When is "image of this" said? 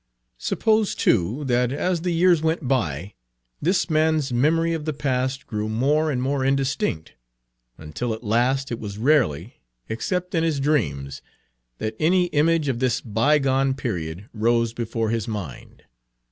12.33-12.99